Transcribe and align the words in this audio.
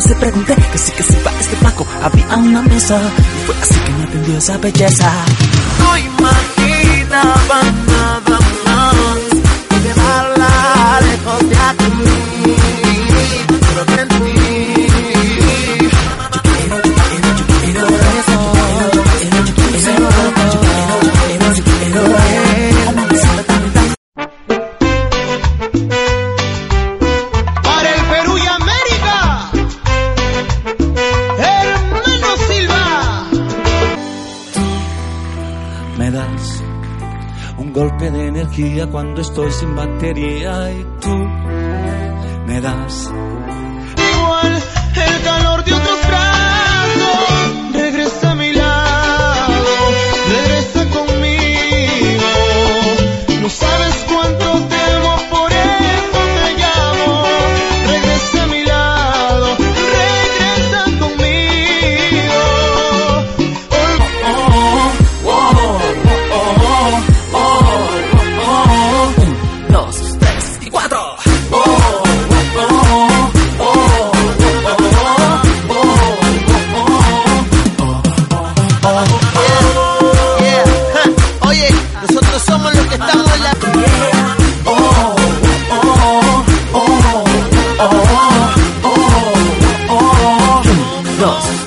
Se 0.00 0.12
pregunté 0.16 0.56
que 0.56 0.76
sí 0.76 0.90
que 0.90 1.04
sí 1.04 1.16
va 1.24 1.30
este 1.38 1.54
Paco 1.58 1.86
había 2.02 2.36
una 2.36 2.62
mesa. 2.62 3.00
Y 3.00 3.46
fue 3.46 3.54
así 3.62 3.78
que 3.78 3.92
me 3.92 4.02
atendió 4.02 4.38
esa 4.38 4.58
belleza 4.58 5.24
Me 35.98 36.10
das 36.10 36.62
un 37.56 37.72
golpe 37.72 38.10
de 38.10 38.28
energía 38.28 38.86
cuando 38.90 39.20
estoy 39.20 39.50
sin 39.52 39.76
batería 39.76 40.72
y 40.72 40.84
tú 41.00 41.16
me 42.46 42.60
das 42.60 43.10
Dios. 91.34 91.63